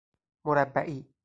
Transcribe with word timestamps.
مربعی 0.45 1.11